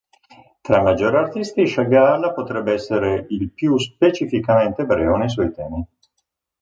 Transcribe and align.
Tra 0.61 0.79
i 0.79 0.81
maggiori 0.81 1.15
artisti 1.15 1.67
Chagall 1.67 2.33
potrebbe 2.33 2.73
essere 2.73 3.23
il 3.29 3.51
più 3.51 3.77
specificamente 3.77 4.81
ebreo 4.81 5.15
nei 5.15 5.29
suoi 5.29 5.51
temi. 5.53 5.85